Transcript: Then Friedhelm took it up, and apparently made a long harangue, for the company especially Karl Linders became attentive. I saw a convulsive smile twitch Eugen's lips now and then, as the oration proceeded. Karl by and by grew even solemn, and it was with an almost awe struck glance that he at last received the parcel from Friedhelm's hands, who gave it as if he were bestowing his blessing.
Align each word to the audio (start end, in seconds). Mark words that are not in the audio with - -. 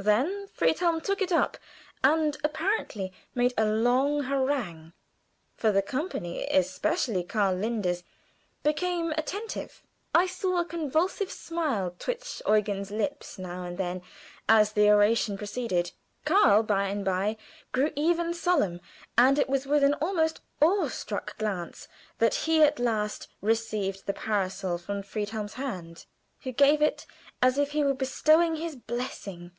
Then 0.00 0.46
Friedhelm 0.46 1.00
took 1.00 1.20
it 1.20 1.32
up, 1.32 1.56
and 2.04 2.36
apparently 2.44 3.12
made 3.34 3.52
a 3.58 3.64
long 3.66 4.22
harangue, 4.22 4.92
for 5.56 5.72
the 5.72 5.82
company 5.82 6.46
especially 6.52 7.24
Karl 7.24 7.56
Linders 7.56 8.04
became 8.62 9.10
attentive. 9.18 9.82
I 10.14 10.28
saw 10.28 10.60
a 10.60 10.64
convulsive 10.64 11.32
smile 11.32 11.96
twitch 11.98 12.40
Eugen's 12.46 12.92
lips 12.92 13.38
now 13.40 13.64
and 13.64 13.76
then, 13.76 14.02
as 14.48 14.70
the 14.70 14.88
oration 14.88 15.36
proceeded. 15.36 15.90
Karl 16.24 16.62
by 16.62 16.84
and 16.84 17.04
by 17.04 17.36
grew 17.72 17.90
even 17.96 18.32
solemn, 18.34 18.80
and 19.18 19.36
it 19.36 19.48
was 19.48 19.66
with 19.66 19.82
an 19.82 19.94
almost 19.94 20.40
awe 20.60 20.86
struck 20.86 21.36
glance 21.38 21.88
that 22.18 22.36
he 22.46 22.62
at 22.62 22.78
last 22.78 23.26
received 23.40 24.06
the 24.06 24.14
parcel 24.14 24.78
from 24.78 25.02
Friedhelm's 25.02 25.54
hands, 25.54 26.06
who 26.42 26.52
gave 26.52 26.80
it 26.82 27.04
as 27.42 27.58
if 27.58 27.72
he 27.72 27.82
were 27.82 27.94
bestowing 27.94 28.54
his 28.54 28.76
blessing. 28.76 29.50